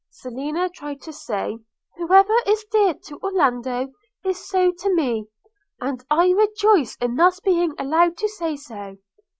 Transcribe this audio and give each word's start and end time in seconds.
Selina 0.09 0.67
tried 0.67 0.99
to 1.03 1.13
say, 1.13 1.59
'Whoever 1.97 2.33
is 2.47 2.65
dear 2.71 2.95
to 3.03 3.19
Orlando 3.21 3.93
is 4.25 4.43
so 4.49 4.71
to 4.79 4.89
me, 4.95 5.25
and 5.79 6.03
I 6.09 6.31
rejoice 6.31 6.95
in 6.95 7.17
thus 7.17 7.39
being 7.39 7.75
allowed 7.77 8.17
to 8.17 8.27
say 8.27 8.55
so.' 8.55 8.97